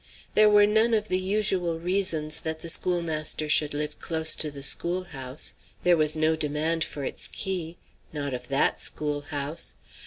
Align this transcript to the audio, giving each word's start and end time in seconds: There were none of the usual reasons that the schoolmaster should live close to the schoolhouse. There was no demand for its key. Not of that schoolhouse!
There 0.33 0.49
were 0.49 0.65
none 0.65 0.95
of 0.95 1.09
the 1.09 1.19
usual 1.19 1.79
reasons 1.79 2.39
that 2.41 2.61
the 2.61 2.69
schoolmaster 2.69 3.47
should 3.47 3.75
live 3.75 3.99
close 3.99 4.35
to 4.37 4.49
the 4.49 4.63
schoolhouse. 4.63 5.53
There 5.83 5.95
was 5.95 6.15
no 6.15 6.35
demand 6.35 6.83
for 6.83 7.03
its 7.03 7.27
key. 7.31 7.77
Not 8.11 8.33
of 8.33 8.47
that 8.47 8.79
schoolhouse! 8.79 9.75